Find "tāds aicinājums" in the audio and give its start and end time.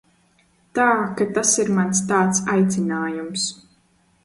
2.13-3.49